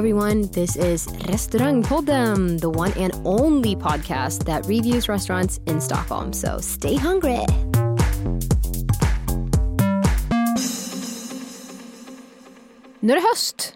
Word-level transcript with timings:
Everyone. 0.00 0.48
This 0.48 0.76
is 0.76 1.08
Restaurangpodden, 1.08 2.60
the 2.60 2.70
one 2.70 2.92
and 2.96 3.12
only 3.24 3.76
podcast 3.76 4.44
that 4.46 4.66
reviews 4.66 5.08
restaurants 5.08 5.60
in 5.66 5.80
Stockholm. 5.80 6.32
So 6.32 6.60
stay 6.60 6.96
hungry. 6.96 7.46
Nu 13.00 13.12
är 13.12 13.16
det 13.16 13.22
höst. 13.28 13.74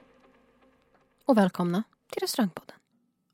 Och 1.26 1.36
välkomna 1.38 1.82
till 2.12 2.20
Restaurangpodden. 2.20 2.76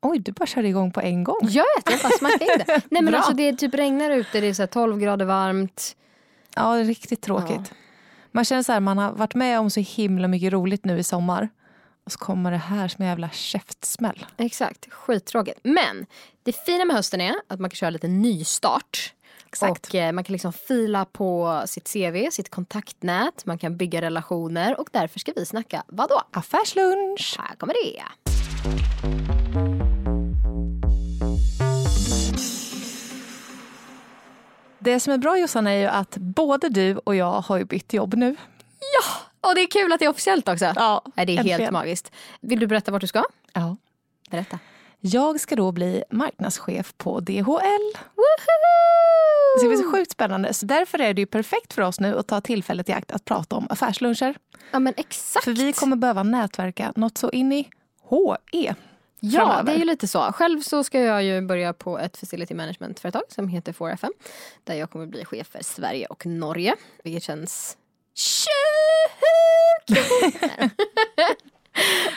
Oj, 0.01 0.19
du 0.19 0.31
bara 0.31 0.45
körde 0.45 0.67
igång 0.67 0.91
på 0.91 1.01
en 1.01 1.23
gång. 1.23 1.39
Jag 1.41 1.65
vet, 1.75 1.89
jag 1.89 1.99
bara 1.99 2.17
smackade 2.17 2.45
in 2.45 2.63
det. 2.67 2.81
Nej 2.91 3.01
men 3.01 3.15
alltså 3.15 3.33
det 3.33 3.53
typ 3.53 3.73
regnar 3.73 4.09
ute, 4.09 4.41
det 4.41 4.47
är 4.47 4.53
så 4.53 4.61
här 4.61 4.67
12 4.67 4.99
grader 4.99 5.25
varmt. 5.25 5.95
Ja, 6.55 6.73
det 6.73 6.81
är 6.81 6.85
riktigt 6.85 7.21
tråkigt. 7.21 7.73
Man 8.31 8.45
känner 8.45 8.63
så 8.63 8.71
här, 8.71 8.79
man 8.79 8.97
har 8.97 9.11
varit 9.11 9.35
med 9.35 9.59
om 9.59 9.69
så 9.69 9.79
himla 9.79 10.27
mycket 10.27 10.53
roligt 10.53 10.85
nu 10.85 10.99
i 10.99 11.03
sommar. 11.03 11.49
Och 12.11 12.13
så 12.13 12.25
kommer 12.25 12.51
det 12.51 12.57
här 12.57 12.87
som 12.87 13.01
en 13.01 13.07
jävla 13.07 13.29
käftsmäll. 13.29 14.25
Exakt, 14.37 14.91
skittråkigt. 14.91 15.59
Men 15.63 16.05
det 16.43 16.53
fina 16.53 16.85
med 16.85 16.95
hösten 16.95 17.21
är 17.21 17.35
att 17.47 17.59
man 17.59 17.69
kan 17.69 17.75
köra 17.75 17.89
lite 17.89 18.07
nystart. 18.07 19.13
Exakt. 19.47 19.87
Och 19.87 19.95
eh, 19.95 20.11
man 20.11 20.23
kan 20.23 20.33
liksom 20.33 20.53
fila 20.53 21.05
på 21.05 21.61
sitt 21.65 21.93
CV, 21.93 22.29
sitt 22.31 22.49
kontaktnät, 22.49 23.45
man 23.45 23.57
kan 23.57 23.77
bygga 23.77 24.01
relationer 24.01 24.79
och 24.79 24.89
därför 24.91 25.19
ska 25.19 25.31
vi 25.35 25.45
snacka 25.45 25.83
vadå? 25.87 26.21
Affärslunch! 26.31 27.35
Här 27.39 27.55
kommer 27.55 27.73
det. 27.73 28.03
Det 34.79 34.99
som 34.99 35.13
är 35.13 35.17
bra 35.17 35.37
Jossan 35.37 35.67
är 35.67 35.77
ju 35.77 35.87
att 35.87 36.17
både 36.17 36.69
du 36.69 36.97
och 36.97 37.15
jag 37.15 37.41
har 37.41 37.57
ju 37.57 37.65
bytt 37.65 37.93
jobb 37.93 38.13
nu. 38.13 38.35
Och 39.41 39.55
det 39.55 39.61
är 39.61 39.67
kul 39.67 39.93
att 39.93 39.99
det 39.99 40.05
är 40.05 40.09
officiellt 40.09 40.49
också. 40.49 40.65
Ja, 40.75 41.01
Nej, 41.15 41.25
det 41.25 41.31
är 41.33 41.37
helt 41.37 41.49
äntligen. 41.49 41.73
magiskt. 41.73 42.11
Vill 42.41 42.59
du 42.59 42.67
berätta 42.67 42.91
vart 42.91 43.01
du 43.01 43.07
ska? 43.07 43.23
Ja. 43.53 43.77
Berätta. 44.29 44.59
Jag 44.99 45.39
ska 45.39 45.55
då 45.55 45.71
bli 45.71 46.03
marknadschef 46.11 46.93
på 46.97 47.19
DHL. 47.19 47.41
Woho! 48.15 49.59
Så 49.59 49.63
det 49.63 49.67
blir 49.69 49.77
så 49.83 49.91
sjukt 49.91 50.11
spännande. 50.11 50.53
Så 50.53 50.65
därför 50.65 50.99
är 51.01 51.13
det 51.13 51.21
ju 51.21 51.25
perfekt 51.25 51.73
för 51.73 51.81
oss 51.81 51.99
nu 51.99 52.17
att 52.19 52.27
ta 52.27 52.41
tillfället 52.41 52.89
i 52.89 52.91
akt 52.93 53.11
att 53.11 53.25
prata 53.25 53.55
om 53.55 53.67
affärsluncher. 53.69 54.35
Ja 54.71 54.79
men 54.79 54.93
exakt. 54.97 55.43
För 55.43 55.51
vi 55.51 55.73
kommer 55.73 55.95
behöva 55.95 56.23
nätverka 56.23 56.93
något 56.95 57.17
så 57.17 57.29
in 57.29 57.51
i 57.51 57.69
HE. 58.09 58.75
Ja, 59.19 59.39
framöver. 59.39 59.63
det 59.63 59.71
är 59.71 59.77
ju 59.79 59.85
lite 59.85 60.07
så. 60.07 60.19
Själv 60.31 60.61
så 60.61 60.83
ska 60.83 60.99
jag 60.99 61.23
ju 61.23 61.41
börja 61.41 61.73
på 61.73 61.99
ett 61.99 62.17
facility 62.17 62.53
management-företag 62.53 63.23
som 63.29 63.47
heter 63.47 63.73
4FM. 63.73 64.09
Där 64.63 64.73
jag 64.75 64.89
kommer 64.89 65.05
bli 65.05 65.25
chef 65.25 65.47
för 65.47 65.63
Sverige 65.63 66.05
och 66.05 66.25
Norge. 66.25 66.75
Vilket 67.03 67.23
känns 67.23 67.77
sjukt 68.21 70.07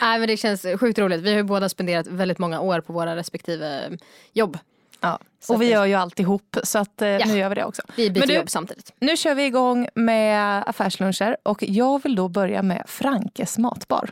Nej 0.01 0.19
men 0.19 0.27
det 0.27 0.37
känns 0.37 0.65
sjukt 0.79 0.99
roligt. 0.99 1.21
Vi 1.21 1.29
har 1.29 1.37
ju 1.37 1.43
båda 1.43 1.69
spenderat 1.69 2.07
väldigt 2.07 2.37
många 2.39 2.59
år 2.61 2.81
på 2.81 2.93
våra 2.93 3.15
respektive 3.15 3.91
jobb. 4.33 4.57
Ja. 5.01 5.19
Så 5.39 5.53
Och 5.53 5.61
vi 5.61 5.65
det- 5.65 5.71
gör 5.71 5.85
ju 5.85 5.93
alltihop 5.93 6.57
så 6.63 6.79
att 6.79 7.01
eh, 7.01 7.07
nu 7.07 7.37
gör 7.37 7.49
vi 7.49 7.55
det 7.55 7.65
också. 7.65 7.81
Vi 7.95 8.11
byter 8.11 8.27
du- 8.27 8.33
jobb 8.33 8.49
samtidigt. 8.49 8.93
Nu 8.99 9.17
kör 9.17 9.35
vi 9.35 9.45
igång 9.45 9.87
med 9.95 10.63
affärsluncher 10.67 11.37
och 11.43 11.63
jag 11.63 12.03
vill 12.03 12.15
då 12.15 12.27
börja 12.27 12.61
med 12.61 12.83
Frankes 12.87 13.57
matbar. 13.57 14.09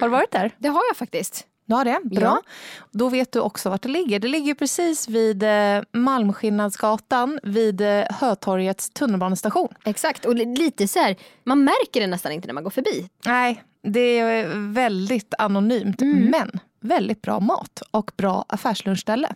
Har 0.00 0.06
du 0.06 0.08
varit 0.08 0.30
där? 0.32 0.50
Det 0.58 0.68
har 0.68 0.82
jag 0.90 0.96
faktiskt. 0.96 1.46
Du 1.68 1.74
har 1.74 1.84
det? 1.84 2.00
Bra. 2.04 2.20
Ja. 2.22 2.42
Då 2.90 3.08
vet 3.08 3.32
du 3.32 3.40
också 3.40 3.70
vart 3.70 3.82
det 3.82 3.88
ligger. 3.88 4.18
Det 4.18 4.28
ligger 4.28 4.54
precis 4.54 5.08
vid 5.08 5.42
eh, 5.42 5.82
Malmskillnadsgatan 5.92 7.40
vid 7.42 7.80
eh, 7.80 8.04
Hötorgets 8.10 8.90
tunnelbanestation. 8.90 9.68
Exakt. 9.84 10.24
Och 10.24 10.34
li- 10.34 10.56
lite 10.56 10.88
så 10.88 10.98
här, 10.98 11.16
man 11.44 11.64
märker 11.64 12.00
det 12.00 12.06
nästan 12.06 12.32
inte 12.32 12.46
när 12.46 12.54
man 12.54 12.64
går 12.64 12.70
förbi. 12.70 13.08
Nej, 13.26 13.62
det 13.82 14.18
är 14.18 14.48
väldigt 14.72 15.34
anonymt 15.38 16.00
men 16.30 16.60
väldigt 16.80 17.22
bra 17.22 17.40
mat 17.40 17.82
och 17.90 18.10
bra 18.16 18.44
affärslunchställe. 18.48 19.34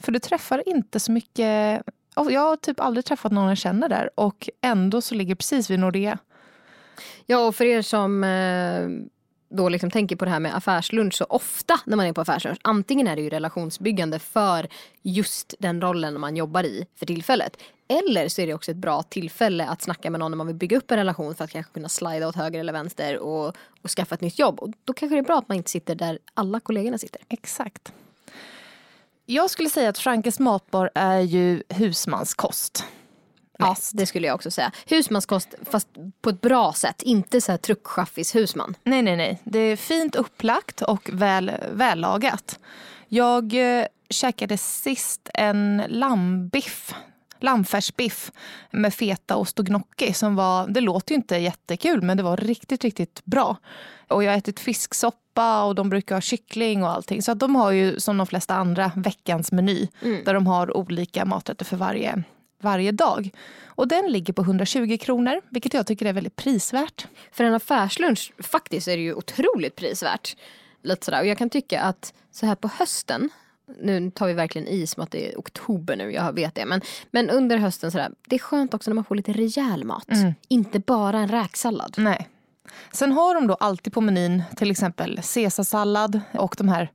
För 0.00 0.12
du 0.12 0.18
träffar 0.18 0.68
inte 0.68 1.00
så 1.00 1.12
mycket... 1.12 1.82
och 2.16 2.32
Jag 2.32 2.40
har 2.40 2.56
typ 2.56 2.80
aldrig 2.80 3.04
träffat 3.04 3.32
någon 3.32 3.48
jag 3.48 3.58
känner 3.58 3.88
där 3.88 4.10
och 4.14 4.48
ändå 4.60 5.00
så 5.00 5.14
ligger 5.14 5.34
precis 5.34 5.70
vid 5.70 5.78
Nordea. 5.78 6.18
Ja, 7.26 7.46
och 7.46 7.54
för 7.54 7.64
er 7.64 7.82
som 7.82 8.24
eh, 8.24 8.88
då 9.52 9.68
liksom 9.68 9.90
tänker 9.90 10.16
på 10.16 10.24
det 10.24 10.30
här 10.30 10.40
med 10.40 10.56
affärslunch 10.56 11.14
så 11.14 11.24
ofta 11.24 11.80
när 11.84 11.96
man 11.96 12.06
är 12.06 12.12
på 12.12 12.20
affärslunch, 12.20 12.58
antingen 12.62 13.06
är 13.06 13.16
det 13.16 13.22
ju 13.22 13.28
relationsbyggande 13.28 14.18
för 14.18 14.68
just 15.02 15.54
den 15.58 15.80
rollen 15.80 16.20
man 16.20 16.36
jobbar 16.36 16.64
i 16.64 16.86
för 16.96 17.06
tillfället. 17.06 17.56
Eller 17.88 18.28
så 18.28 18.40
är 18.42 18.46
det 18.46 18.54
också 18.54 18.70
ett 18.70 18.76
bra 18.76 19.02
tillfälle 19.02 19.66
att 19.66 19.82
snacka 19.82 20.10
med 20.10 20.20
någon 20.20 20.30
när 20.30 20.36
man 20.36 20.46
vill 20.46 20.56
bygga 20.56 20.76
upp 20.76 20.90
en 20.90 20.96
relation 20.96 21.34
för 21.34 21.44
att 21.44 21.50
kanske 21.50 21.72
kunna 21.72 21.88
slida 21.88 22.28
åt 22.28 22.36
höger 22.36 22.60
eller 22.60 22.72
vänster 22.72 23.18
och, 23.18 23.56
och 23.82 23.90
skaffa 23.90 24.14
ett 24.14 24.20
nytt 24.20 24.38
jobb. 24.38 24.60
Och 24.60 24.70
då 24.84 24.92
kanske 24.92 25.16
det 25.16 25.18
är 25.18 25.22
bra 25.22 25.38
att 25.38 25.48
man 25.48 25.56
inte 25.56 25.70
sitter 25.70 25.94
där 25.94 26.18
alla 26.34 26.60
kollegorna 26.60 26.98
sitter. 26.98 27.20
Exakt. 27.28 27.92
Jag 29.26 29.50
skulle 29.50 29.68
säga 29.68 29.88
att 29.88 29.98
Frankes 29.98 30.38
matbar 30.38 30.90
är 30.94 31.20
ju 31.20 31.62
husmanskost. 31.68 32.84
Ja, 33.58 33.76
det 33.92 34.06
skulle 34.06 34.26
jag 34.26 34.34
också 34.34 34.50
säga. 34.50 34.72
Husmanskost 34.86 35.54
fast 35.70 35.88
på 36.22 36.30
ett 36.30 36.40
bra 36.40 36.72
sätt, 36.72 37.02
inte 37.02 37.40
så 37.40 37.52
här 37.52 37.58
truckchaffis 37.58 38.34
husman. 38.34 38.74
Nej, 38.84 39.02
nej, 39.02 39.16
nej. 39.16 39.40
Det 39.44 39.58
är 39.58 39.76
fint 39.76 40.16
upplagt 40.16 40.82
och 40.82 41.10
väl, 41.12 41.52
vällagat. 41.72 42.58
Jag 43.08 43.54
eh, 43.54 43.86
käkade 44.10 44.58
sist 44.58 45.30
en 45.34 45.82
lammbiff. 45.88 46.94
Lammfärsbiff 47.40 48.32
med 48.70 48.94
fetaost 48.94 49.58
och 49.58 49.66
gnocchi. 49.66 50.12
Som 50.12 50.36
var, 50.36 50.66
det 50.68 50.80
låter 50.80 51.12
ju 51.12 51.16
inte 51.16 51.36
jättekul 51.36 52.02
men 52.02 52.16
det 52.16 52.22
var 52.22 52.36
riktigt, 52.36 52.84
riktigt 52.84 53.24
bra. 53.24 53.56
Och 54.08 54.24
jag 54.24 54.30
har 54.30 54.38
ätit 54.38 54.60
fisksoppa 54.60 55.64
och 55.64 55.74
de 55.74 55.88
brukar 55.88 56.14
ha 56.16 56.20
kyckling 56.20 56.84
och 56.84 56.90
allting. 56.90 57.22
Så 57.22 57.32
att 57.32 57.38
de 57.38 57.56
har 57.56 57.70
ju 57.70 58.00
som 58.00 58.18
de 58.18 58.26
flesta 58.26 58.54
andra 58.54 58.92
veckans 58.96 59.52
meny. 59.52 59.88
Där 60.24 60.34
de 60.34 60.46
har 60.46 60.76
olika 60.76 61.24
maträtter 61.24 61.64
för 61.64 61.76
varje, 61.76 62.22
varje 62.62 62.92
dag. 62.92 63.30
Och 63.64 63.88
den 63.88 64.12
ligger 64.12 64.32
på 64.32 64.42
120 64.42 64.98
kronor, 65.00 65.40
vilket 65.48 65.74
jag 65.74 65.86
tycker 65.86 66.06
är 66.06 66.12
väldigt 66.12 66.36
prisvärt. 66.36 67.06
För 67.32 67.44
en 67.44 67.54
affärslunch 67.54 68.32
faktiskt 68.38 68.88
är 68.88 68.96
det 68.96 69.02
ju 69.02 69.14
otroligt 69.14 69.76
prisvärt. 69.76 70.36
Lite 70.82 71.04
sådär. 71.04 71.20
Och 71.20 71.26
jag 71.26 71.38
kan 71.38 71.50
tycka 71.50 71.82
att 71.82 72.14
så 72.30 72.46
här 72.46 72.54
på 72.54 72.68
hösten, 72.68 73.30
nu 73.80 74.10
tar 74.10 74.26
vi 74.26 74.32
verkligen 74.32 74.68
i 74.68 74.86
som 74.86 75.02
att 75.02 75.10
det 75.10 75.32
är 75.32 75.38
oktober 75.38 75.96
nu, 75.96 76.12
jag 76.12 76.32
vet 76.32 76.54
det. 76.54 76.64
Men, 76.64 76.80
men 77.10 77.30
under 77.30 77.56
hösten 77.56 77.90
sådär, 77.90 78.10
det 78.28 78.36
är 78.36 78.38
skönt 78.40 78.74
också 78.74 78.90
när 78.90 78.94
man 78.94 79.04
får 79.04 79.14
lite 79.14 79.32
rejäl 79.32 79.84
mat. 79.84 80.08
Inte 80.48 80.78
bara 80.78 81.18
en 81.18 81.28
räksallad. 81.28 81.94
Nej. 81.98 82.28
Sen 82.92 83.12
har 83.12 83.34
de 83.34 83.46
då 83.46 83.54
alltid 83.54 83.92
på 83.92 84.00
menyn 84.00 84.42
till 84.56 84.70
exempel 84.70 85.20
caesarsallad 85.34 86.20
och 86.32 86.54
de 86.58 86.68
här 86.68 86.92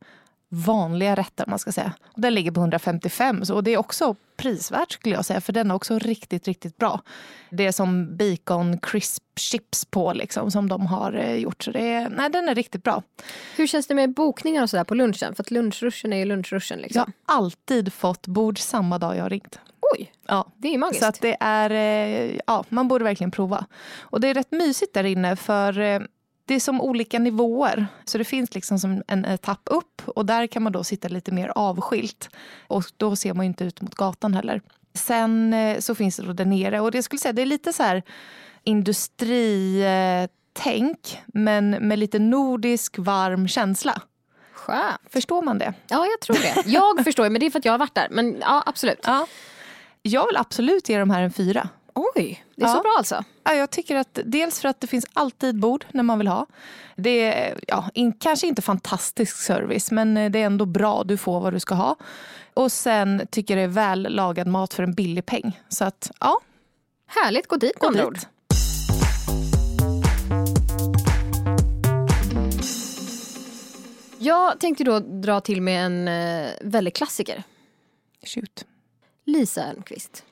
vanliga 0.49 1.16
rätter 1.16 1.45
man 1.47 1.59
ska 1.59 1.72
säga. 1.72 1.94
Och 2.03 2.22
Den 2.22 2.34
ligger 2.34 2.52
på 2.52 2.59
155 2.59 3.46
så, 3.46 3.55
och 3.55 3.64
det 3.64 3.72
är 3.72 3.78
också 3.78 4.16
prisvärt 4.37 4.91
skulle 4.91 5.16
jag 5.16 5.25
säga 5.25 5.41
för 5.41 5.53
den 5.53 5.72
är 5.72 5.75
också 5.75 5.99
riktigt, 5.99 6.47
riktigt 6.47 6.78
bra. 6.78 7.01
Det 7.49 7.66
är 7.66 7.72
som 7.72 8.17
bacon 8.17 8.78
crisp 8.79 9.23
chips 9.39 9.85
på 9.85 10.13
liksom 10.13 10.51
som 10.51 10.69
de 10.69 10.85
har 10.85 11.13
eh, 11.13 11.34
gjort. 11.35 11.63
Så 11.63 11.72
det 11.72 11.79
är, 11.91 12.09
nej, 12.09 12.29
den 12.29 12.49
är 12.49 12.55
riktigt 12.55 12.84
bra. 12.84 13.03
Hur 13.55 13.67
känns 13.67 13.87
det 13.87 13.95
med 13.95 14.13
bokningar 14.13 14.63
och 14.63 14.69
sådär 14.69 14.84
på 14.84 14.95
lunchen? 14.95 15.35
För 15.35 15.43
att 15.43 15.51
lunchruschen 15.51 16.13
är 16.13 16.17
ju 16.17 16.25
lunchruschen 16.25 16.78
Jag 16.79 16.84
liksom. 16.84 17.13
har 17.25 17.35
alltid 17.35 17.93
fått 17.93 18.28
bord 18.28 18.59
samma 18.59 18.97
dag 18.97 19.16
jag 19.17 19.23
har 19.23 19.29
ringt. 19.29 19.59
Oj, 19.95 20.11
Ja. 20.28 20.51
det 20.57 20.67
är 20.73 20.78
magiskt. 20.78 21.01
Så 21.01 21.07
att 21.07 21.22
det 21.22 21.37
är, 21.40 21.69
eh, 21.69 22.40
ja, 22.47 22.63
man 22.69 22.87
borde 22.87 23.03
verkligen 23.03 23.31
prova. 23.31 23.66
Och 23.99 24.22
det 24.22 24.28
är 24.28 24.33
rätt 24.33 24.51
mysigt 24.51 24.93
där 24.93 25.03
inne 25.03 25.35
för 25.35 25.79
eh, 25.79 25.99
det 26.47 26.55
är 26.55 26.59
som 26.59 26.82
olika 26.82 27.20
nivåer. 27.20 27.88
Så 28.05 28.17
det 28.17 28.23
finns 28.23 28.55
liksom 28.55 28.79
som 28.79 29.03
en 29.08 29.26
etapp 29.26 29.61
upp 29.66 30.02
och 30.05 30.26
där 30.26 30.47
kan 30.47 30.64
man 30.64 30.72
då 30.72 30.84
sitta 30.84 31.08
lite 31.08 31.32
mer 31.32 31.52
avskilt. 31.55 32.29
Och 32.67 32.84
då 32.97 33.16
ser 33.16 33.34
man 33.34 33.46
ju 33.46 33.47
inte 33.47 33.64
ut 33.64 33.82
mot 33.82 33.96
gatan 33.96 34.34
heller. 34.34 34.61
Sen 34.94 35.53
eh, 35.53 35.79
så 35.79 35.96
finns 35.96 36.17
det 36.17 36.23
då 36.23 36.34
där 36.34 36.46
nere 36.46 36.79
och 36.79 36.91
det 36.91 37.03
skulle 37.03 37.20
säga 37.20 37.34
det 37.34 37.41
är 37.41 37.46
lite 37.46 37.73
så 37.73 37.84
här 37.84 38.03
industritänk 38.64 41.22
men 41.26 41.70
med 41.70 41.99
lite 41.99 42.20
nordisk 42.20 42.97
varm 42.97 43.47
känsla. 43.47 44.02
Skönt. 44.53 45.02
Förstår 45.09 45.41
man 45.41 45.58
det? 45.58 45.73
Ja, 45.88 46.05
jag 46.05 46.20
tror 46.22 46.35
det. 46.35 46.70
Jag 46.70 47.03
förstår, 47.03 47.29
men 47.29 47.40
det 47.40 47.46
är 47.46 47.52
för 47.52 47.59
att 47.59 47.66
jag 47.66 47.73
har 47.73 47.79
varit 47.79 47.96
där. 47.96 48.08
Men 48.11 48.38
ja, 48.41 48.64
absolut. 48.66 49.00
Ja. 49.03 49.28
Jag 50.02 50.28
vill 50.28 50.38
absolut 50.38 50.90
ge 50.90 51.00
de 51.00 51.09
här 51.09 51.22
en 51.22 51.32
fyra. 51.32 51.70
Oj, 51.97 52.44
det 52.55 52.64
är 52.64 52.67
Ja. 52.67 52.73
så 52.76 52.82
bra 52.82 52.96
alltså. 52.97 53.23
Ja, 53.44 53.53
jag 53.53 53.70
tycker 53.70 53.96
att 53.96 54.20
dels 54.26 54.59
för 54.61 54.70
att 54.70 54.82
det 54.82 54.88
finns 54.88 55.05
alltid 55.14 55.59
bord 55.59 55.85
när 55.91 56.03
man 56.03 56.17
vill 56.17 56.28
ha. 56.28 56.46
Det 56.96 57.22
är 57.34 57.59
ja, 57.67 57.90
in, 57.94 58.14
kanske 58.14 58.47
inte 58.47 58.61
fantastisk 58.61 59.38
service 59.38 59.91
men 59.91 60.17
eh, 60.17 60.32
det 60.32 60.41
är 60.41 60.46
ändå 60.46 60.66
bra. 60.66 61.03
Du 61.03 61.17
får 61.17 61.40
vad 61.40 61.53
du 61.53 61.59
ska 61.59 61.76
ha. 61.76 61.96
Och 62.53 62.72
sen 62.72 63.28
tycker 63.32 63.58
jag 63.58 63.61
det 63.61 63.72
är 63.72 63.73
väl 63.90 64.02
lagad 64.09 64.47
mat 64.47 64.73
för 64.73 64.84
en 64.84 64.94
billig 64.94 65.26
peng. 65.26 65.59
Så 65.70 65.85
att 65.85 66.11
ja, 66.20 66.40
Härligt, 67.08 67.47
gå 67.47 67.55
dit 67.55 67.82
med 67.82 67.88
andra 67.88 68.08
ord. 68.08 68.17
Jag 74.20 74.59
tänkte 74.59 74.84
då 74.84 75.00
dra 75.00 75.41
till 75.41 75.61
med 75.61 75.85
en 75.85 76.08
eh, 76.08 76.52
väldigt 76.61 76.96
klassiker. 76.96 77.43
Shoot. 78.26 78.66
Lisa 79.26 79.64
Elmqvist. 79.64 80.23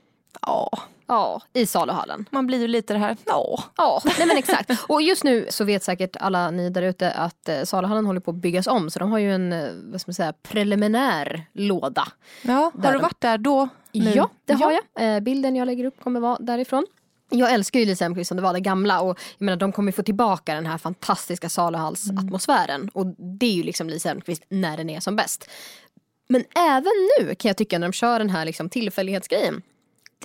Ja, 0.42 0.80
Ja, 1.08 1.42
i 1.54 1.66
saluhallen. 1.66 2.26
man 2.30 2.48
blir 2.48 2.60
ju 2.60 2.68
lite 2.68 2.94
det 2.94 3.00
här, 3.00 3.18
ja. 3.26 3.64
Ja, 3.78 4.02
nej 4.06 4.28
men 4.28 4.38
exakt. 4.38 4.72
Och 4.88 5.02
just 5.02 5.24
nu 5.24 5.48
så 5.50 5.64
vet 5.64 5.84
säkert 5.84 6.16
alla 6.20 6.52
ni 6.52 6.70
där 6.70 6.82
ute 6.82 7.12
att 7.12 7.50
eh, 7.50 7.64
saluhallen 7.64 8.06
håller 8.06 8.20
på 8.20 8.32
att 8.32 8.38
byggas 8.38 8.68
om. 8.68 8.90
Så 8.90 9.00
de 9.00 9.12
har 9.12 9.20
ju 9.20 9.34
en 9.34 9.54
eh, 9.54 9.70
vad 9.84 10.02
ska 10.02 10.10
man 10.10 10.14
säga, 10.14 10.34
preliminär 10.44 11.46
låda. 11.54 12.08
ja 12.42 12.72
har 12.84 12.94
du 12.94 13.00
varit 13.00 13.22
där 13.22 13.38
då? 13.38 13.70
nu? 13.92 14.12
Ja, 14.16 14.30
det 14.46 14.54
har 14.54 14.72
jag. 14.72 15.16
Eh, 15.16 15.20
bilden 15.20 15.56
jag 15.56 15.66
lägger 15.66 15.86
upp 15.86 16.04
kommer 16.04 16.20
vara 16.20 16.38
därifrån. 16.40 16.86
Jag 17.30 17.54
älskar 17.54 17.80
ju 17.80 17.86
Lisa 17.86 18.06
Elmqvist 18.06 18.28
som 18.28 18.38
det 18.38 18.44
var 18.44 18.54
det 18.54 18.60
gamla 18.60 19.02
och 19.02 19.20
jag 19.38 19.46
menar, 19.46 19.58
de 19.58 19.72
kommer 19.72 19.92
få 19.92 20.04
tillbaka 20.04 20.56
den 20.56 20.66
här 20.66 20.78
fantastiska 20.78 21.50
saluhallsatmosfären. 21.50 22.90
Och 22.94 23.06
det 23.40 23.46
är 23.46 23.54
ju 23.54 23.64
liksom 23.64 23.90
Lisa 23.90 24.10
Elmqvist 24.10 24.44
när 24.50 24.78
den 24.78 24.90
är 24.90 25.00
som 25.00 25.16
bäst. 25.16 25.50
Men 26.28 26.44
även 26.56 26.92
nu 27.20 27.36
kan 27.36 27.50
jag 27.50 27.58
tycka 27.58 27.80
när 27.80 27.88
de 27.88 27.94
kör 27.94 28.20
den 28.20 28.30
här 28.30 28.46
liksom 28.46 28.70
tillfällighetsgrejen. 28.70 29.62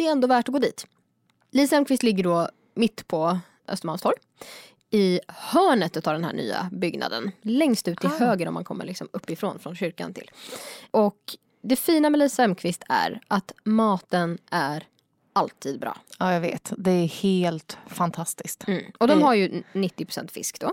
Det 0.01 0.07
är 0.07 0.13
ändå 0.13 0.29
värt 0.29 0.49
att 0.49 0.53
gå 0.53 0.59
dit. 0.59 0.87
Lisa 1.51 1.77
Elmqvist 1.77 2.03
ligger 2.03 2.25
då 2.25 2.49
mitt 2.75 3.09
på 3.09 3.39
Östermalmstorg. 3.69 4.17
I 4.91 5.21
hörnet 5.29 6.07
av 6.07 6.13
den 6.13 6.25
här 6.25 6.33
nya 6.33 6.69
byggnaden. 6.73 7.31
Längst 7.43 7.89
ut 7.89 7.99
till 7.99 8.11
Ah. 8.11 8.19
höger 8.19 8.49
om 8.49 8.55
man 8.55 8.65
kommer 8.65 8.85
liksom 8.85 9.09
uppifrån 9.13 9.59
från 9.59 9.77
kyrkan 9.77 10.15
till. 10.15 10.31
Och 10.91 11.17
det 11.63 11.77
fina 11.77 12.11
med 12.11 12.19
Lisa 12.19 12.45
Elmqvist 12.45 12.83
är 12.89 13.21
att 13.29 13.53
maten 13.65 14.39
är 14.51 14.87
alltid 15.33 15.81
bra. 15.81 15.97
Ja, 16.19 16.33
jag 16.33 16.41
vet. 16.41 16.73
Det 16.77 16.91
är 16.91 17.07
helt 17.07 17.79
fantastiskt. 17.87 18.69
Mm. 18.69 18.85
Och 18.99 19.09
de 19.09 19.23
har 19.23 19.35
ju 19.35 19.63
90% 19.73 20.31
fisk 20.31 20.61
då. 20.61 20.73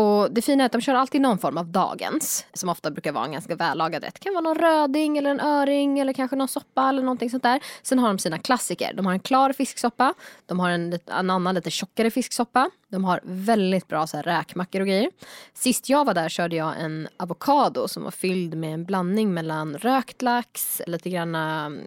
Och 0.00 0.32
det 0.32 0.42
fina 0.42 0.64
är 0.64 0.66
att 0.66 0.72
de 0.72 0.80
kör 0.80 0.94
alltid 0.94 1.20
någon 1.20 1.38
form 1.38 1.58
av 1.58 1.66
dagens. 1.66 2.46
Som 2.52 2.68
ofta 2.68 2.90
brukar 2.90 3.12
vara 3.12 3.24
en 3.24 3.32
ganska 3.32 3.56
vällagad 3.56 4.04
rätt. 4.04 4.14
Det 4.14 4.20
kan 4.20 4.34
vara 4.34 4.42
någon 4.42 4.58
röding 4.58 5.18
eller 5.18 5.30
en 5.30 5.40
öring 5.40 5.98
eller 5.98 6.12
kanske 6.12 6.36
någon 6.36 6.48
soppa 6.48 6.88
eller 6.88 7.02
någonting 7.02 7.30
sånt 7.30 7.42
där. 7.42 7.60
Sen 7.82 7.98
har 7.98 8.08
de 8.08 8.18
sina 8.18 8.38
klassiker. 8.38 8.92
De 8.94 9.06
har 9.06 9.12
en 9.12 9.20
klar 9.20 9.52
fisksoppa. 9.52 10.14
De 10.46 10.60
har 10.60 10.70
en, 10.70 10.98
en 11.06 11.30
annan 11.30 11.54
lite 11.54 11.70
tjockare 11.70 12.10
fisksoppa. 12.10 12.70
De 12.92 13.04
har 13.04 13.20
väldigt 13.22 13.88
bra 13.88 14.06
så 14.06 14.16
här, 14.16 14.24
räkmackor 14.24 14.80
och 14.80 14.86
grejer. 14.86 15.10
Sist 15.54 15.88
jag 15.88 16.04
var 16.04 16.14
där 16.14 16.28
körde 16.28 16.56
jag 16.56 16.80
en 16.80 17.08
avokado 17.16 17.88
som 17.88 18.02
var 18.02 18.10
fylld 18.10 18.54
med 18.54 18.74
en 18.74 18.84
blandning 18.84 19.34
mellan 19.34 19.76
rökt 19.76 20.22
lax, 20.22 20.82
lite 20.86 21.10
grann 21.10 21.36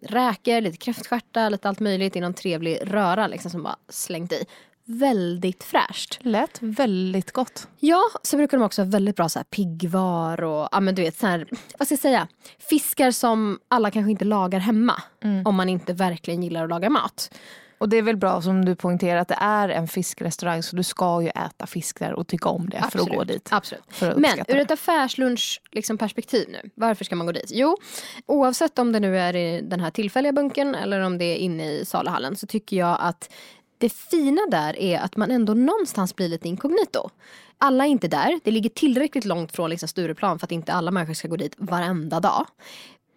räkor, 0.02 0.62
lite 0.62 0.78
kräftstjärtar, 0.78 1.50
lite 1.50 1.70
allt 1.70 1.80
möjligt 1.80 2.16
i 2.16 2.20
någon 2.20 2.34
trevlig 2.34 2.80
röra 2.84 3.28
liksom, 3.28 3.52
som 3.52 3.64
bara 3.64 3.76
slängt 3.90 4.32
i. 4.32 4.46
Väldigt 4.88 5.64
fräscht. 5.64 6.18
Lät 6.22 6.58
väldigt 6.62 7.32
gott. 7.32 7.68
Ja, 7.80 8.02
så 8.24 8.38
brukar 8.38 8.58
de 8.58 8.64
också 8.64 8.82
ha 8.82 8.90
väldigt 8.90 9.16
bra 9.16 9.30
så 9.30 9.40
här 9.40 9.44
piggvar 9.44 10.44
och 10.44 10.70
ja, 10.72 10.80
men 10.80 10.96
du 10.96 11.02
vet, 11.02 11.18
så 11.18 11.28
här, 11.28 11.48
vad 11.80 11.88
ska 11.88 11.94
jag 11.94 12.00
säga, 12.00 12.28
fiskar 12.70 13.12
som 13.12 13.60
alla 13.68 13.92
kanske 13.92 14.12
inte 14.12 14.26
lagar 14.26 14.60
hemma. 14.60 15.02
Om 15.46 15.56
man 15.56 15.70
inte 15.70 15.94
verkligen 15.94 16.44
gillar 16.44 16.64
att 16.64 16.70
laga 16.70 16.90
mat. 16.90 17.30
Och 17.78 17.90
det 17.90 17.98
är 17.98 18.02
väl 18.02 18.18
bra 18.18 18.42
som 18.42 18.66
du 18.66 18.76
poängterar 18.76 19.20
att 19.20 19.28
det 19.28 19.38
är 19.40 19.70
en 19.70 19.88
fiskrestaurang 19.88 20.64
så 20.64 20.76
du 20.76 20.84
ska 20.84 21.22
ju 21.22 21.28
äta 21.28 21.68
fisk 21.68 22.00
där 22.00 22.14
och 22.14 22.28
tycka 22.28 22.50
om 22.50 22.70
det 22.70 22.84
för 22.92 23.00
att 23.00 23.10
gå 23.10 23.24
dit. 23.24 23.50
Absolut. 23.52 23.84
Men 24.00 24.40
ur 24.48 24.58
ett 24.58 24.72
affärslunch 24.72 25.62
liksom, 25.72 25.98
perspektiv 25.98 26.50
nu, 26.50 26.70
varför 26.76 27.06
ska 27.06 27.16
man 27.16 27.26
gå 27.26 27.32
dit? 27.32 27.52
Jo, 27.54 27.78
oavsett 28.26 28.80
om 28.80 28.92
det 28.92 29.00
nu 29.00 29.20
är 29.20 29.36
i 29.36 29.62
den 29.62 29.80
här 29.80 29.92
tillfälliga 29.92 30.34
bunkern 30.34 30.76
eller 30.76 31.00
om 31.00 31.18
det 31.18 31.26
är 31.26 31.36
inne 31.36 31.72
i 31.72 31.86
saluhallen 31.86 32.36
så 32.36 32.48
tycker 32.48 32.78
jag 32.78 32.98
att 33.00 33.30
det 33.78 33.90
fina 33.90 34.42
där 34.52 34.80
är 34.80 35.00
att 35.00 35.18
man 35.18 35.32
ändå 35.32 35.54
någonstans 35.54 36.16
blir 36.16 36.30
lite 36.30 36.48
inkognito. 36.48 37.10
Alla 37.58 37.86
är 37.86 37.90
inte 37.90 38.08
där, 38.08 38.40
det 38.44 38.52
ligger 38.52 38.70
tillräckligt 38.70 39.26
långt 39.26 39.52
från 39.52 39.70
liksom 39.70 39.90
Stureplan 39.90 40.40
för 40.40 40.48
att 40.48 40.52
inte 40.52 40.74
alla 40.74 40.92
människor 40.92 41.14
ska 41.14 41.28
gå 41.28 41.36
dit 41.36 41.56
varenda 41.58 42.20
dag. 42.20 42.46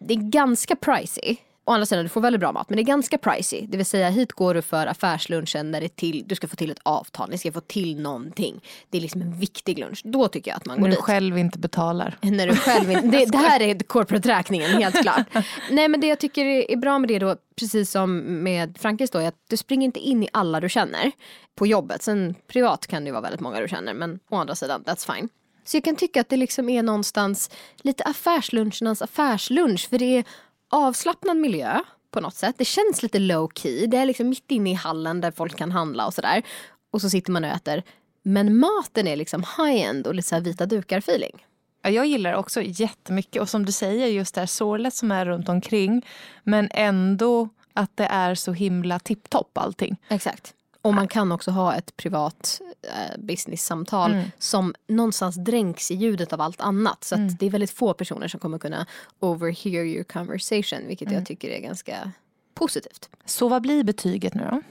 Det 0.01 0.15
är 0.15 0.31
ganska 0.31 0.77
pricey. 0.77 1.37
Å 1.69 1.73
andra 1.73 1.87
sidan, 1.87 2.05
du 2.05 2.09
får 2.09 2.21
väldigt 2.21 2.41
bra 2.41 2.53
mat, 2.53 2.69
men 2.71 2.77
det 2.77 2.83
är 2.83 2.85
ganska 2.85 3.19
pricey. 3.19 3.67
Det 3.67 3.77
vill 3.77 3.87
säga, 3.87 4.09
hit 4.09 4.33
går 4.33 4.55
du 4.55 4.63
för 4.63 4.87
affärslunchen 4.87 5.71
när 5.71 5.81
det 5.81 5.87
är 5.87 5.89
till, 5.89 6.25
du 6.27 6.35
ska 6.35 6.49
få 6.49 6.57
till 6.57 6.71
ett 6.71 6.79
avtal, 6.83 7.31
ni 7.31 7.39
ska 7.39 7.53
få 7.53 7.61
till 7.61 8.01
någonting. 8.01 8.61
Det 8.91 8.99
är 8.99 9.03
liksom 9.03 9.23
en 9.23 9.39
viktig 9.39 9.79
lunch. 9.79 10.03
Då 10.05 10.29
tycker 10.29 10.51
jag 10.51 10.57
att 10.57 10.67
man 10.67 10.77
går 10.77 10.83
När 10.83 10.89
du 10.89 10.97
dit. 10.97 11.05
själv 11.05 11.39
inte 11.39 11.59
betalar. 11.59 12.17
När 12.23 12.47
du 12.47 12.57
själv 12.57 12.91
inte, 12.91 13.07
det, 13.07 13.25
det 13.25 13.39
här 13.39 13.63
är 13.63 13.75
corporate-räkningen, 13.75 14.71
helt 14.71 15.03
klart. 15.03 15.27
Nej 15.71 15.89
men 15.89 16.01
det 16.01 16.07
jag 16.07 16.19
tycker 16.19 16.45
är 16.45 16.77
bra 16.77 16.99
med 16.99 17.09
det 17.09 17.19
då, 17.19 17.37
precis 17.57 17.91
som 17.91 18.19
med 18.43 18.79
Frankis 18.79 19.11
då, 19.11 19.19
är 19.19 19.29
att 19.29 19.45
du 19.49 19.57
springer 19.57 19.85
inte 19.85 20.01
in 20.01 20.23
i 20.23 20.29
alla 20.33 20.61
du 20.61 20.69
känner 20.69 21.13
på 21.55 21.67
jobbet. 21.67 22.03
Sen 22.03 22.35
privat 22.47 22.87
kan 22.87 23.05
det 23.05 23.11
vara 23.11 23.23
väldigt 23.23 23.41
många 23.41 23.61
du 23.61 23.69
känner, 23.69 23.95
men 23.95 24.19
å 24.31 24.37
andra 24.37 24.55
sidan, 24.55 24.83
that's 24.83 25.15
fine. 25.15 25.29
Så 25.65 25.77
jag 25.77 25.85
kan 25.85 25.97
tycka 25.97 26.21
att 26.21 26.29
det 26.29 26.37
liksom 26.37 26.69
är 26.69 26.83
någonstans 26.83 27.51
lite 27.77 28.05
affärslunchernas 28.05 29.03
affärslunch, 29.03 29.89
för 29.89 29.99
det 29.99 30.17
är 30.19 30.25
avslappnad 30.69 31.37
miljö 31.37 31.81
på 32.11 32.21
något 32.21 32.35
sätt. 32.35 32.55
Det 32.59 32.65
känns 32.65 33.03
lite 33.03 33.19
low 33.19 33.51
key, 33.55 33.87
det 33.87 33.97
är 33.97 34.07
liksom 34.07 34.29
mitt 34.29 34.51
inne 34.51 34.71
i 34.71 34.75
hallen 34.75 35.21
där 35.21 35.31
folk 35.31 35.57
kan 35.57 35.73
handla 35.73 36.07
och 36.07 36.15
sådär. 36.15 36.43
Och 36.91 37.01
så 37.01 37.11
sitter 37.11 37.33
man 37.33 37.45
och 37.45 37.51
äter. 37.51 37.83
Men 38.23 38.59
maten 38.59 39.07
är 39.07 39.17
liksom 39.17 39.45
high-end 39.59 40.07
och 40.07 40.15
lite 40.15 40.29
så 40.29 40.41
vita 40.41 40.67
dukar-feeling. 40.67 41.45
Ja, 41.83 41.91
Jag 41.91 42.07
gillar 42.07 42.33
också 42.33 42.63
jättemycket 42.63 43.43
och 43.43 43.49
som 43.49 43.67
du 43.67 43.73
säger 43.73 44.07
just 44.07 44.35
det 44.35 44.41
här 44.41 44.47
sorlet 44.47 44.95
som 44.95 45.13
är 45.13 45.27
runt 45.27 45.49
omkring 45.49 46.07
men 46.43 46.69
ändå 46.71 47.49
att 47.73 47.97
det 47.97 48.05
är 48.05 48.35
så 48.35 48.53
himla 48.53 48.99
tipptopp 48.99 49.59
allting. 49.59 49.97
Exakt. 50.09 50.55
Och 50.83 50.95
man 50.95 51.09
kan 51.09 51.33
också 51.33 51.51
ha 51.51 51.75
ett 51.75 51.97
privat 51.97 52.61
eh, 52.83 53.19
business-samtal 53.19 54.11
som 54.39 54.75
någonstans 54.87 55.37
dränks 55.37 55.91
i 55.91 55.95
ljudet 55.95 56.33
av 56.33 56.41
allt 56.41 56.61
annat. 56.61 57.05
Så 57.05 57.15
att 57.15 57.39
det 57.39 57.47
är 57.47 57.51
väldigt 57.51 57.71
få 57.71 57.95
personer 57.95 58.29
som 58.29 58.41
kommer 58.41 58.59
kunna 58.59 58.87
overhear 59.21 59.85
your 59.85 60.05
conversation, 60.05 60.79
vilket 60.87 61.11
jag 61.13 61.27
tycker 61.27 61.49
är 61.51 61.61
ganska 61.61 62.13
positivt. 62.55 63.09
Så 63.25 63.49
vad 63.49 63.63
blir 63.63 63.85
betyget 63.85 64.35
nu 64.35 64.49
då? 64.51 64.63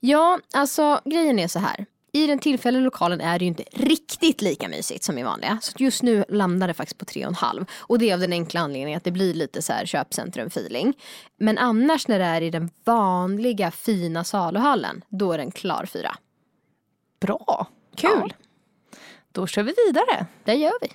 Ja, 0.00 0.38
alltså 0.52 1.00
grejen 1.04 1.38
är 1.38 1.48
så 1.48 1.58
här. 1.58 1.86
I 2.16 2.26
den 2.26 2.38
tillfälliga 2.38 2.82
lokalen 2.82 3.20
är 3.20 3.38
det 3.38 3.44
ju 3.44 3.48
inte 3.48 3.64
riktigt 3.72 4.42
lika 4.42 4.68
mysigt 4.68 5.04
som 5.04 5.18
i 5.18 5.22
vanliga. 5.22 5.58
Så 5.62 5.72
just 5.78 6.02
nu 6.02 6.24
landar 6.28 6.68
det 6.68 6.74
faktiskt 6.74 6.98
på 6.98 7.04
3,5. 7.04 7.66
Och 7.80 7.98
det 7.98 8.10
är 8.10 8.14
av 8.14 8.20
den 8.20 8.32
enkla 8.32 8.60
anledningen 8.60 8.96
att 8.96 9.04
det 9.04 9.10
blir 9.10 9.34
lite 9.34 9.62
så 9.62 9.72
här 9.72 9.84
köpcentrum-feeling. 9.84 10.92
Men 11.36 11.58
annars 11.58 12.08
när 12.08 12.18
det 12.18 12.24
är 12.24 12.40
i 12.40 12.50
den 12.50 12.70
vanliga 12.84 13.70
fina 13.70 14.24
saluhallen, 14.24 15.04
då 15.08 15.32
är 15.32 15.38
den 15.38 15.50
klar 15.50 15.86
fyra. 15.86 16.16
Bra, 17.20 17.66
kul. 17.96 18.34
Då 19.32 19.46
kör 19.46 19.62
vi 19.62 19.74
vidare. 19.86 20.26
Det 20.44 20.54
gör 20.54 20.72
vi. 20.80 20.88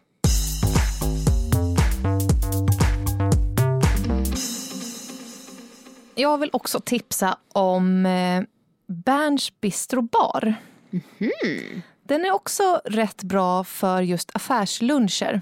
Jag 6.15 6.37
vill 6.37 6.49
också 6.53 6.79
tipsa 6.79 7.37
om 7.53 8.05
eh, 8.05 8.43
Berns 8.87 9.61
Bistro 9.61 10.01
Bar. 10.01 10.68
Mhm. 10.89 11.81
Den 12.03 12.25
är 12.25 12.31
också 12.31 12.81
rätt 12.85 13.23
bra 13.23 13.63
för 13.63 14.01
just 14.01 14.31
affärsluncher. 14.33 15.41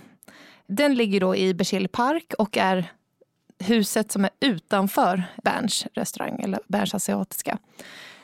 Den 0.68 0.96
ligger 0.96 1.20
då 1.20 1.36
i 1.36 1.54
Berzelii 1.54 1.88
park 1.88 2.34
och 2.38 2.58
är 2.58 2.92
huset 3.60 4.12
som 4.12 4.26
är 4.26 4.32
utanför 4.40 5.24
Berns 5.44 5.88
restaurang, 5.94 6.40
eller 6.44 6.60
Berns 6.68 6.94
asiatiska. 6.94 7.58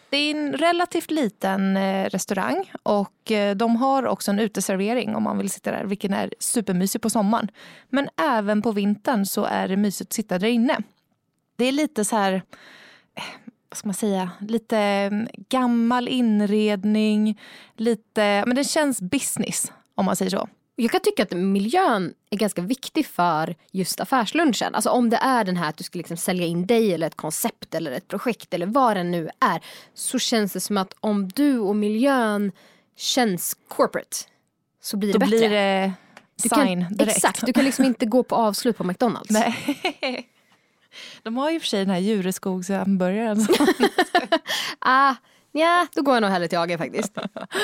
Det 0.10 0.18
är 0.18 0.36
en 0.36 0.54
relativt 0.54 1.12
liten 1.12 1.78
eh, 1.78 2.06
restaurang 2.10 2.72
och 2.84 3.32
eh, 3.32 3.56
de 3.56 3.76
har 3.76 4.08
också 4.08 4.32
en 4.32 4.40
uteservering 4.40 5.16
om 5.16 5.24
man 5.24 5.38
vill 5.38 5.50
sitta 5.50 5.72
där, 5.72 5.84
vilken 5.84 6.14
är 6.14 6.34
supermysig 6.40 7.02
på 7.02 7.10
sommaren. 7.10 7.52
Men 7.90 8.10
även 8.18 8.62
på 8.62 8.72
vintern 8.72 9.26
så 9.26 9.46
är 9.46 9.68
det 9.68 9.78
mysigt 9.78 10.10
att 10.10 10.14
sitta 10.14 10.40
där 10.40 10.48
inne. 10.48 10.78
Det 11.56 11.66
är 11.66 11.72
lite 11.72 12.06
så 12.06 12.16
här, 12.16 12.42
vad 13.74 13.78
ska 13.78 13.88
man 13.88 13.94
säga, 13.94 14.32
lite 14.40 14.78
mm, 14.78 15.28
gammal 15.50 16.08
inredning, 16.08 17.40
lite, 17.78 18.44
men 18.48 18.56
det 18.56 18.64
känns 18.64 19.02
business 19.02 19.72
om 19.96 20.06
man 20.06 20.16
säger 20.16 20.32
så. 20.32 20.50
Jag 20.76 20.92
kan 20.92 21.02
tycka 21.02 21.24
att 21.24 21.32
miljön 21.32 22.14
är 22.30 22.38
ganska 22.38 22.62
viktig 22.62 23.06
för 23.06 23.56
just 23.72 24.00
affärslunchen. 24.00 24.76
Alltså 24.76 24.90
om 24.90 25.10
det 25.10 25.18
är 25.18 25.44
den 25.44 25.58
här 25.58 25.70
att 25.70 25.78
du 25.78 25.84
ska 25.84 25.98
liksom 25.98 26.18
sälja 26.18 26.46
in 26.46 26.66
dig 26.68 26.94
eller 26.94 27.08
ett 27.08 27.16
koncept 27.16 27.76
eller 27.76 27.92
ett 27.92 28.08
projekt 28.08 28.54
eller 28.54 28.66
vad 28.66 28.98
det 28.98 29.04
nu 29.04 29.30
är. 29.40 29.62
Så 29.94 30.20
känns 30.20 30.54
det 30.54 30.60
som 30.60 30.78
att 30.78 30.94
om 31.00 31.28
du 31.30 31.60
och 31.60 31.76
miljön 31.76 32.52
känns 32.98 33.58
corporate 33.68 34.18
så 34.82 34.98
blir 34.98 35.08
det 35.10 35.14
Då 35.14 35.20
bättre. 35.20 35.38
blir 35.38 35.50
det 35.50 35.94
Du 36.44 36.50
kan, 36.50 36.68
direkt. 36.98 37.18
Exakt, 37.18 37.46
du 37.46 37.54
kan 37.54 37.66
liksom 37.66 37.86
inte 37.86 38.06
gå 38.06 38.24
på 38.24 38.36
avslut 38.36 38.78
på 38.78 38.84
McDonalds. 38.84 39.30
Nej. 39.30 40.30
De 41.24 41.38
har 41.38 41.50
ju 41.50 41.60
för 41.60 41.68
sig 41.68 41.80
den 41.80 41.90
här 41.90 42.00
Djureskogshamburgaren. 42.00 43.48
Ah, 44.86 45.16
ja, 45.52 45.88
då 45.94 46.02
går 46.02 46.14
jag 46.14 46.22
nog 46.22 46.32
hellre 46.32 46.48
till 46.48 46.58
AG 46.58 46.78
faktiskt. 46.78 47.18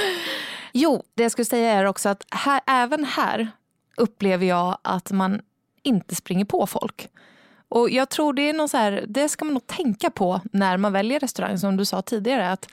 Jo, 0.73 1.03
det 1.13 1.23
jag 1.23 1.31
skulle 1.31 1.45
säga 1.45 1.73
är 1.73 1.85
också 1.85 2.09
att 2.09 2.25
här, 2.31 2.61
även 2.67 3.05
här 3.05 3.51
upplever 3.97 4.45
jag 4.45 4.77
att 4.81 5.11
man 5.11 5.41
inte 5.83 6.15
springer 6.15 6.45
på 6.45 6.67
folk. 6.67 7.07
Och 7.69 7.89
jag 7.89 8.09
tror 8.09 8.33
det 8.33 8.49
är 8.49 8.53
något 8.53 8.71
så 8.71 8.77
här, 8.77 9.05
det 9.07 9.29
ska 9.29 9.45
man 9.45 9.53
nog 9.53 9.67
tänka 9.67 10.09
på 10.09 10.41
när 10.51 10.77
man 10.77 10.93
väljer 10.93 11.19
restaurang 11.19 11.57
som 11.57 11.77
du 11.77 11.85
sa 11.85 12.01
tidigare. 12.01 12.51
Att 12.51 12.67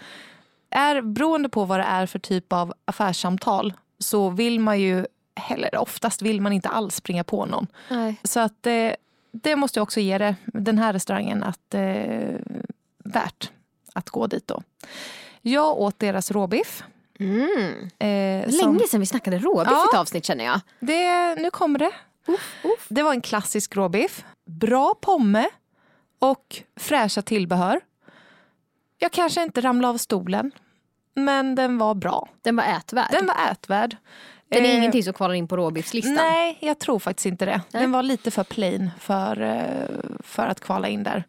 är, 0.70 1.02
beroende 1.02 1.48
på 1.48 1.64
vad 1.64 1.80
det 1.80 1.84
är 1.84 2.06
för 2.06 2.18
typ 2.18 2.52
av 2.52 2.74
affärssamtal 2.84 3.72
så 3.98 4.30
vill 4.30 4.60
man 4.60 4.80
ju, 4.80 5.06
eller 5.50 5.76
oftast 5.76 6.22
vill 6.22 6.40
man 6.40 6.52
inte 6.52 6.68
alls 6.68 6.94
springa 6.94 7.24
på 7.24 7.46
någon. 7.46 7.66
Nej. 7.90 8.20
Så 8.22 8.40
att 8.40 8.66
eh, 8.66 8.90
det 9.42 9.56
måste 9.56 9.78
jag 9.78 9.82
också 9.82 10.00
ge 10.00 10.18
det, 10.18 10.36
den 10.44 10.78
här 10.78 10.92
restaurangen 10.92 11.42
att 11.42 11.74
eh, 11.74 12.34
värt 13.04 13.50
att 13.94 14.10
gå 14.10 14.26
dit 14.26 14.46
då. 14.46 14.62
Jag 15.42 15.78
åt 15.78 15.98
deras 15.98 16.30
råbiff. 16.30 16.82
Mm. 17.18 17.88
Eh, 17.98 18.50
som- 18.50 18.72
Länge 18.72 18.86
sedan 18.88 19.00
vi 19.00 19.06
snackade 19.06 19.38
råbiff 19.38 19.68
Ja. 19.72 19.84
i 19.84 19.88
ett 19.94 20.00
avsnitt 20.00 20.24
känner 20.24 20.44
jag. 20.44 20.60
Det, 20.80 21.34
nu 21.42 21.50
kommer 21.50 21.78
det. 21.78 21.90
Det 22.88 23.02
var 23.02 23.12
en 23.12 23.20
klassisk 23.20 23.76
råbiff. 23.76 24.24
Bra 24.46 24.94
pomme 25.00 25.46
och 26.18 26.62
fräscha 26.76 27.22
tillbehör. 27.22 27.80
Jag 28.98 29.12
kanske 29.12 29.42
inte 29.42 29.60
ramlade 29.60 29.94
av 29.94 29.98
stolen, 29.98 30.50
men 31.14 31.54
den 31.54 31.78
var 31.78 31.94
bra. 31.94 32.28
Den 32.42 32.56
var 32.56 32.64
ätvärd. 32.64 33.08
Den 33.12 33.26
var 33.26 33.36
ätvärd. 33.52 33.96
Den 34.48 34.64
är 34.64 34.68
Eh, 34.68 34.76
ingenting 34.76 35.02
som 35.02 35.12
kvalar 35.12 35.34
in 35.34 35.48
på 35.48 35.56
råbiffslistan. 35.56 36.14
Nej, 36.14 36.58
jag 36.60 36.78
tror 36.78 36.98
faktiskt 36.98 37.26
inte 37.26 37.44
det. 37.44 37.60
Nej. 37.72 37.82
Den 37.82 37.92
var 37.92 38.02
lite 38.02 38.30
för 38.30 38.44
plain 38.44 38.90
för, 39.00 39.40
eh, 39.40 40.10
för 40.20 40.46
att 40.46 40.60
kvala 40.60 40.88
in 40.88 41.02
där. 41.02 41.24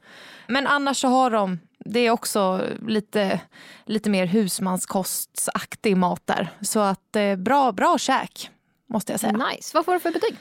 Men 0.47 0.67
annars 0.67 0.97
så 0.97 1.07
har 1.07 1.31
de, 1.31 1.59
det 1.79 1.99
är 1.99 2.11
också 2.11 2.61
lite, 2.87 3.39
lite 3.85 4.09
mer 4.09 4.25
husmanskostsaktig 4.25 5.97
mat 5.97 6.21
där. 6.25 6.49
Så 6.61 6.79
att 6.79 7.15
eh, 7.15 7.35
bra, 7.35 7.71
bra 7.71 7.97
käk, 7.97 8.49
måste 8.89 9.13
jag 9.13 9.19
säga. 9.19 9.49
Nice. 9.51 9.71
Vad 9.73 9.85
får 9.85 9.93
du 9.93 9.99
för 9.99 10.11
betyg? 10.11 10.35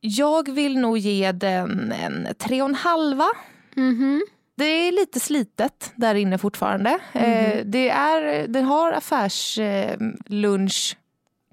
Jag 0.00 0.52
vill 0.54 0.78
nog 0.78 0.98
ge 0.98 1.32
den 1.32 1.92
en 1.92 2.28
tre 2.38 2.62
och 2.62 2.68
en 2.68 2.74
halva. 2.74 3.28
Mhm. 3.74 4.26
Det 4.56 4.64
är 4.64 4.92
lite 4.92 5.20
slitet 5.20 5.92
där 5.96 6.14
inne 6.14 6.38
fortfarande. 6.38 6.98
Eh, 7.12 7.64
det 7.64 7.88
är, 7.90 8.48
den 8.48 8.64
har 8.64 9.00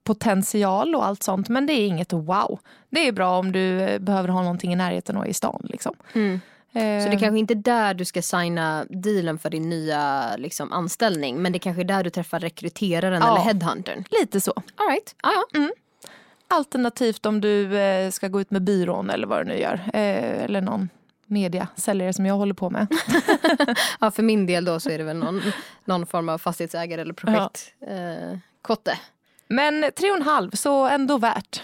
affärslunchpotential 0.06 0.96
och 0.96 1.06
allt 1.06 1.24
sånt 1.24 1.50
men 1.50 1.66
det 1.66 1.74
är 1.74 1.88
inget 1.88 2.14
wow. 2.14 2.60
Det 2.90 3.08
är 3.08 3.12
bra 3.12 3.38
om 3.40 3.52
du 3.52 3.82
eh, 3.82 4.00
behöver 4.00 4.30
ha 4.30 4.42
någonting 4.42 4.74
i 4.74 4.76
närheten 4.76 5.18
och 5.18 5.28
i 5.28 5.34
stan. 5.34 5.62
Liksom. 5.70 5.96
Mm. 6.14 6.40
Eh, 6.74 7.04
Så 7.06 7.10
det 7.12 7.20
kanske 7.20 7.40
inte 7.40 7.54
är 7.54 7.56
där 7.56 7.94
du 7.94 8.06
ska 8.06 8.22
signa 8.22 8.86
dealen 8.90 9.38
för 9.38 9.50
din 9.50 9.70
nya 9.70 10.36
liksom, 10.38 10.72
anställning 10.74 11.42
men 11.42 11.52
det 11.54 11.60
kanske 11.60 11.82
är 11.82 11.86
där 11.86 12.04
du 12.04 12.10
träffar 12.10 12.40
rekryteraren 12.40 13.22
Ja. 13.22 13.32
eller 13.36 13.46
headhuntern. 13.46 14.04
Lite 14.22 14.42
så. 14.42 14.52
All 14.76 14.88
right. 14.90 15.16
ah, 15.24 15.30
ja. 15.54 15.70
Alternativt 16.48 17.26
om 17.26 17.42
du 17.42 17.78
eh, 17.80 18.12
ska 18.12 18.28
gå 18.28 18.42
ut 18.42 18.52
med 18.52 18.62
byrån 18.62 19.10
eller 19.10 19.28
vad 19.28 19.40
du 19.40 19.44
nu 19.44 19.60
gör. 19.60 19.74
Eh, 19.94 20.44
eller 20.44 20.62
någon 20.62 20.90
mediasäljare 21.26 22.14
som 22.14 22.26
jag 22.26 22.36
håller 22.36 22.54
på 22.54 22.70
med. 22.70 22.88
ja, 24.00 24.12
för 24.12 24.24
min 24.24 24.46
del 24.46 24.66
då 24.66 24.80
så 24.80 24.90
är 24.90 24.98
det 24.98 25.04
väl 25.04 25.18
någon, 25.18 25.42
någon 25.86 26.06
form 26.06 26.30
av 26.30 26.38
fastighetsägare 26.38 27.02
eller 27.02 27.14
projekt. 27.14 27.74
Eh, 27.88 28.38
kotte. 28.62 29.00
Men 29.52 29.92
tre 29.96 30.12
och 30.12 30.18
en 30.18 30.22
halv, 30.22 30.52
så 30.52 30.88
ändå 30.88 31.18
värt. 31.18 31.64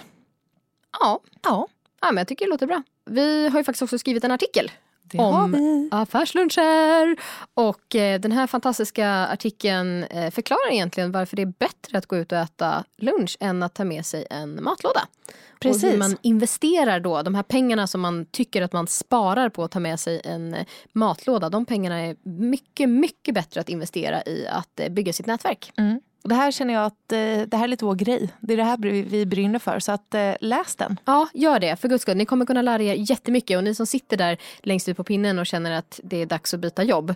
Ja. 0.99 1.19
Ja, 1.43 1.67
ja, 2.01 2.07
men 2.07 2.17
jag 2.17 2.27
tycker 2.27 2.45
det 2.45 2.49
låter 2.49 2.67
bra. 2.67 2.83
Vi 3.05 3.49
har 3.49 3.59
ju 3.59 3.63
faktiskt 3.63 3.81
också 3.81 3.97
skrivit 3.97 4.23
en 4.23 4.31
artikel 4.31 4.71
det 5.11 5.19
om 5.19 5.89
affärsluncher. 5.91 7.17
Och 7.53 7.95
eh, 7.95 8.19
den 8.19 8.31
här 8.31 8.47
fantastiska 8.47 9.09
artikeln 9.09 10.03
eh, 10.03 10.31
förklarar 10.31 10.71
egentligen 10.71 11.11
varför 11.11 11.35
det 11.35 11.41
är 11.41 11.53
bättre 11.59 11.97
att 11.97 12.05
gå 12.05 12.17
ut 12.17 12.31
och 12.31 12.37
äta 12.37 12.83
lunch 12.97 13.37
än 13.39 13.63
att 13.63 13.73
ta 13.73 13.83
med 13.85 14.05
sig 14.05 14.27
en 14.29 14.63
matlåda. 14.63 15.01
Och 15.51 15.65
hur 15.65 15.71
Precis. 15.71 15.99
man 15.99 16.17
investerar 16.21 16.99
då, 16.99 17.21
de 17.21 17.35
här 17.35 17.43
pengarna 17.43 17.87
som 17.87 18.01
man 18.01 18.25
tycker 18.25 18.61
att 18.61 18.73
man 18.73 18.87
sparar 18.87 19.49
på 19.49 19.63
att 19.63 19.71
ta 19.71 19.79
med 19.79 19.99
sig 19.99 20.21
en 20.23 20.53
eh, 20.53 20.65
matlåda. 20.93 21.49
De 21.49 21.65
pengarna 21.65 21.99
är 21.99 22.15
mycket, 22.23 22.89
mycket 22.89 23.33
bättre 23.33 23.61
att 23.61 23.69
investera 23.69 24.23
i 24.23 24.47
att 24.47 24.79
eh, 24.79 24.89
bygga 24.89 25.13
sitt 25.13 25.25
nätverk. 25.25 25.71
Mm. 25.77 26.01
Och 26.23 26.29
det 26.29 26.35
här 26.35 26.51
känner 26.51 26.73
jag 26.73 26.85
att 26.85 27.11
eh, 27.11 27.17
det 27.47 27.57
här 27.57 27.63
är 27.63 27.67
lite 27.67 27.85
vår 27.85 27.95
grej. 27.95 28.29
Det 28.39 28.53
är 28.53 28.57
det 28.57 28.63
här 28.63 28.77
vi- 28.77 29.25
brinner 29.25 29.59
för. 29.59 29.79
Så 29.79 29.91
att, 29.91 30.13
eh, 30.13 30.33
läs 30.41 30.75
den. 30.75 30.99
Ja, 31.05 31.27
gör 31.33 31.59
det. 31.59 31.75
För 31.75 31.87
guds 31.87 32.01
skull. 32.01 32.17
Ni 32.17 32.25
kommer 32.25 32.45
kunna 32.45 32.61
lära 32.61 32.83
er 32.83 32.93
jättemycket. 32.93 33.57
Och 33.57 33.63
ni 33.63 33.75
som 33.75 33.85
sitter 33.85 34.17
där 34.17 34.37
längst 34.59 34.89
ut 34.89 34.97
på 34.97 35.03
pinnen 35.03 35.39
och 35.39 35.45
känner 35.45 35.71
att 35.71 35.99
det 36.03 36.21
är 36.21 36.25
dags 36.25 36.53
att 36.53 36.59
byta 36.59 36.83
jobb. 36.83 37.13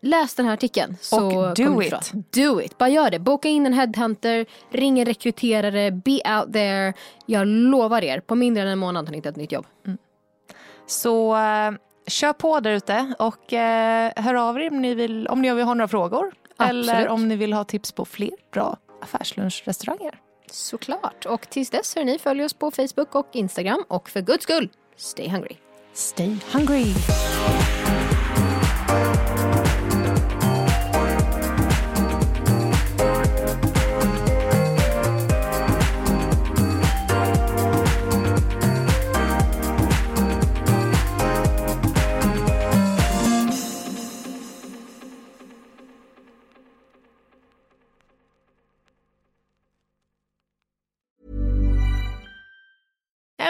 Läs 0.00 0.34
den 0.34 0.46
här 0.46 0.52
artikeln. 0.52 0.96
Så 1.00 1.26
Och 1.26 1.54
do 1.54 1.82
it. 1.82 2.12
Do 2.32 2.60
it. 2.60 2.78
Bara 2.78 2.88
gör 2.88 3.10
det. 3.10 3.18
Boka 3.18 3.48
in 3.48 3.66
en 3.66 3.72
headhunter, 3.72 4.46
ring 4.70 4.98
en 4.98 5.06
rekryterare, 5.06 5.90
be 5.90 6.12
out 6.12 6.52
there. 6.52 6.92
Jag 7.26 7.46
lovar 7.46 8.04
er, 8.04 8.20
på 8.20 8.34
mindre 8.34 8.62
än 8.62 8.68
en 8.68 8.78
månad 8.78 9.04
har 9.06 9.10
ni 9.10 9.18
hittat 9.18 9.30
ett 9.30 9.36
nytt 9.36 9.52
jobb. 9.52 9.66
Så 10.86 11.36
eh, 11.36 11.70
kör 12.06 12.32
på 12.32 12.60
där 12.60 12.70
ute 12.70 13.12
och 13.18 13.52
eh, 13.52 14.12
hör 14.16 14.34
av 14.34 14.58
er 14.60 14.70
om 14.70 14.82
ni, 14.82 14.94
vill, 14.94 15.26
om 15.28 15.42
ni 15.42 15.54
vill 15.54 15.64
ha 15.64 15.74
några 15.74 15.88
frågor. 15.88 16.32
Absolut. 16.58 16.88
Eller 16.88 17.08
om 17.08 17.28
ni 17.28 17.36
vill 17.36 17.52
ha 17.52 17.64
tips 17.64 17.92
på 17.92 18.04
fler 18.04 18.30
bra 18.52 18.78
affärslunchrestauranger. 19.02 20.20
Såklart. 20.50 21.26
Och 21.26 21.50
tills 21.50 21.70
dess 21.70 21.96
hör 21.96 22.04
ni 22.04 22.18
följ 22.18 22.44
oss 22.44 22.54
på 22.54 22.70
Facebook 22.70 23.14
och 23.14 23.28
Instagram. 23.32 23.84
Och 23.88 24.08
för 24.08 24.20
guds 24.20 24.42
skull, 24.42 24.70
stay 24.96 25.28
hungry. 25.28 25.56
Stay 25.92 26.36
hungry! 26.52 26.94